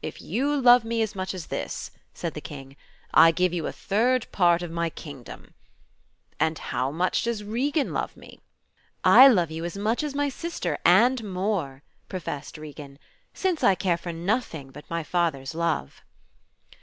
[0.00, 2.76] "If you love me as much as this,'' said the King,
[3.12, 5.52] "I give you a third part of my kingdom.
[6.40, 8.40] And how much does Regan love me?"
[9.04, 12.98] "I love you as much as my sister and more," professed Regan,
[13.34, 16.00] "since I care for nothing but my father's love."